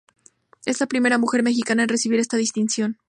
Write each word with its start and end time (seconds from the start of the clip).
Es 0.65 0.79
la 0.79 0.87
primera 0.87 1.19
mujer 1.19 1.43
mexicana 1.43 1.83
en 1.83 1.89
recibir 1.89 2.19
esta 2.19 2.35
distinción. 2.35 2.97